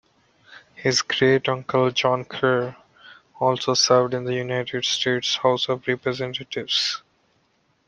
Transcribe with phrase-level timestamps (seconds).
[0.73, 2.75] His great uncle John Kerr
[3.39, 7.03] also served in the United States House of Representatives.